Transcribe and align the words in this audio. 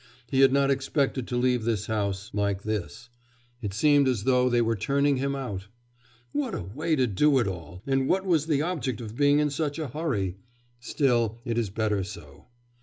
He 0.31 0.39
had 0.41 0.51
not 0.51 0.71
expected 0.71 1.27
to 1.27 1.37
leave 1.37 1.63
this 1.63 1.85
house 1.85 2.31
like 2.33 2.63
this; 2.63 3.09
it 3.61 3.71
seemed 3.71 4.07
as 4.07 4.23
though 4.23 4.49
they 4.49 4.59
were 4.59 4.75
turning 4.75 5.17
him 5.17 5.35
out. 5.35 5.67
'What 6.31 6.55
a 6.55 6.63
way 6.63 6.95
to 6.95 7.05
do 7.05 7.37
it 7.37 7.45
all! 7.45 7.83
and 7.85 8.07
what 8.09 8.25
was 8.25 8.47
the 8.47 8.63
object 8.63 8.99
of 8.99 9.15
being 9.15 9.37
in 9.37 9.51
such 9.51 9.77
a 9.77 9.89
hurry? 9.89 10.37
Still, 10.79 11.37
it 11.45 11.55
is 11.55 11.69
better 11.69 12.03
so. 12.03 12.47